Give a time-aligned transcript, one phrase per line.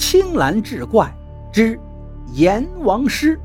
[0.00, 1.14] 青蓝志怪
[1.52, 1.78] 之
[2.32, 3.38] 阎王师。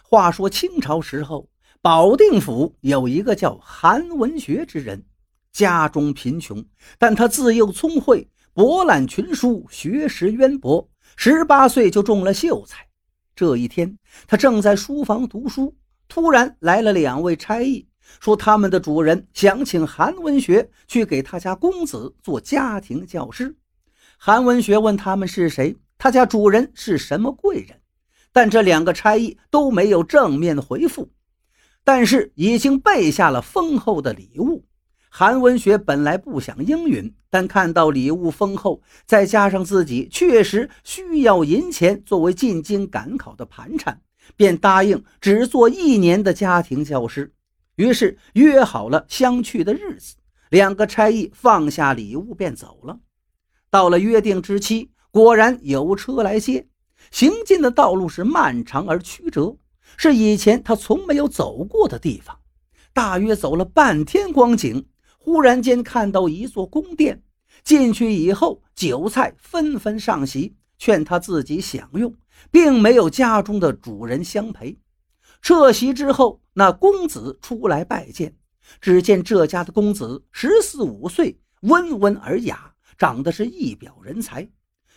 [0.00, 1.48] 话说清朝时候，
[1.82, 5.02] 保定府有一个叫韩文学之人，
[5.52, 6.64] 家中贫穷，
[6.96, 12.86] 但他自幼聪慧，博览群书，学识渊博，十八岁就中了秀才。
[13.34, 13.98] 这一天，
[14.28, 15.76] 他正在书房读书，
[16.08, 17.86] 突然来了两位差役，
[18.18, 23.54] 说他们的主人想请韩文学去给他家公子做家庭教师。
[24.18, 27.80] 韩文学问他们是谁，他家主人是什么贵人，
[28.32, 31.10] 但这两个差役都没有正面回复，
[31.84, 34.64] 但是已经备下了丰厚的礼物。
[35.12, 44.00] 韩文学本来不想应允，但看到礼物丰厚，再加上自己确实需要银钱作为进京赶考的盘缠，
[44.36, 47.32] 便答应只做一年的家庭教师。
[47.80, 50.16] 于是约好了相去的日子，
[50.50, 53.00] 两个差役放下礼物便走了。
[53.70, 56.68] 到了约定之期，果然有车来接。
[57.10, 59.56] 行进的道路是漫长而曲折，
[59.96, 62.38] 是以前他从没有走过的地方。
[62.92, 64.86] 大约走了半天光景。
[65.16, 67.22] 忽然间看到一座宫殿，
[67.64, 72.14] 进去以后，酒菜纷纷上席，劝他自己享用，
[72.50, 74.78] 并没有家中的主人相陪。
[75.42, 78.34] 撤席之后，那公子出来拜见，
[78.80, 84.48] 只见这家的公子十四五岁，温文尔雅，长得是一表人才。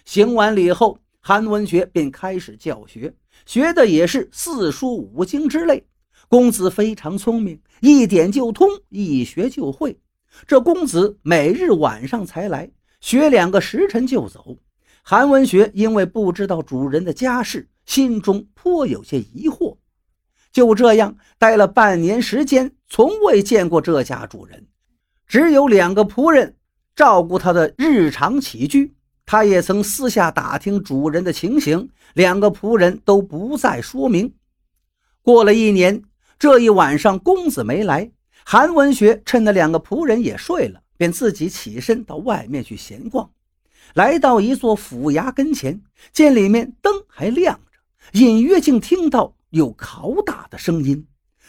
[0.06, 3.14] 行完礼后，韩文学便开始教学，
[3.46, 5.88] 学的也是四书五经之类。
[6.28, 9.98] 公子非常聪明，一点就通，一学就会。
[10.46, 12.70] 这公子每日晚上才来
[13.00, 14.58] 学两个时辰就走。
[15.04, 19.73] 韩文学因为不知道主人的家事，心中颇有些疑惑。
[20.54, 24.68] 就这样待了半年时间，从未见过这家主人，
[25.28, 26.56] 只有两个仆人
[26.96, 28.94] 照顾他的日常起居。
[29.26, 34.34] 他也曾私下打听主人的情形，两个仆人都不再说明。
[35.22, 36.04] 过了一年，
[36.38, 38.12] 这一晚上公子没来。
[38.46, 43.32] 韩文学趁那两个仆人也睡了，便自己起身到外面去闲逛。
[43.94, 45.82] 来到一座府衙跟前，
[46.12, 51.08] 见里面灯还亮着，隐约竟听到有拷打的声音。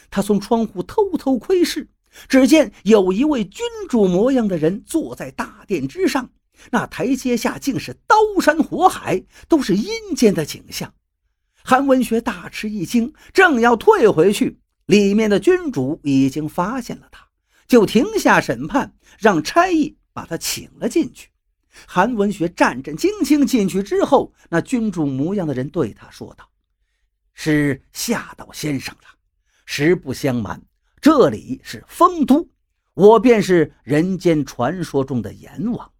[0.09, 1.89] 他从窗户偷偷窥视，
[2.27, 6.29] 只见有一位君主模样的人坐在大殿之上，
[6.71, 10.93] 那台阶下竟是刀山火海，都是阴间的景象。
[11.63, 14.59] 韩文学大吃一惊，正要退回去。
[14.85, 17.27] 里面的君主已经发现了他，
[17.67, 21.29] 就停下审判，让差役把他请了进去。
[21.87, 26.47] 韩文学战战兢兢进去之后，那君主模样的人对他说道
[27.35, 29.01] ：“是吓到先生了。
[29.67, 30.59] 实不相瞒，
[30.99, 32.49] 这里是丰都，
[32.95, 35.91] 我便是人间传说中的阎王。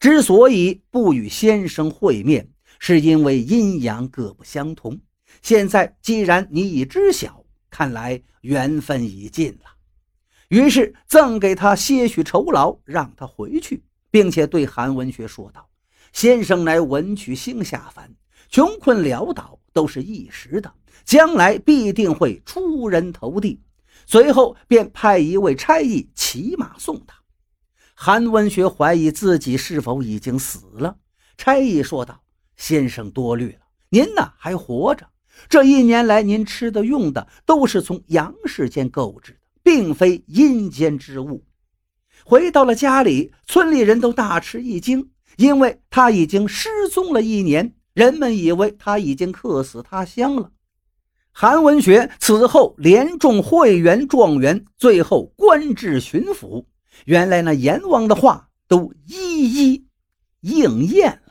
[0.00, 4.98] 之所以不与先生会面，是因为阴阳各不相同。
[5.42, 9.70] 现在既然你已知晓。”看来缘分已尽了，
[10.48, 15.68] 于是赠给他些许酬劳，让他回去，并且对韩文学说道
[16.10, 18.10] ：“先生乃文曲星下凡，
[18.48, 20.72] 穷困潦倒都是一时的，
[21.04, 23.60] 将来必定会出人头地。”
[24.06, 27.14] 随后便派一位差役骑马送他。
[27.94, 30.96] 韩文学怀疑自己是否已经死了，
[31.36, 32.20] 差役说道
[32.56, 35.06] ：“先生多虑了，您呢还活着。”
[35.48, 41.44] 这一年来，您吃的用的都是从阳世间购置的，并非阴间之物。
[42.24, 50.50] 回到了家里，村里人都大吃一惊，因为他已经失踪了一年，人们以为他已经客死他乡了。
[51.30, 56.64] 韩文学此后连中会员、状元，最后官至巡抚。
[57.04, 59.86] 原来那阎王的话都一一
[60.40, 61.27] 应验了。